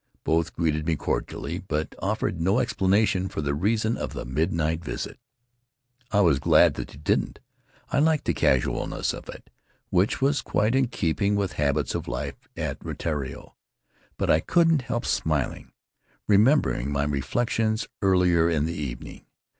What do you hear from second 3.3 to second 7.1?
the reason of the midnight visit. I was glad that they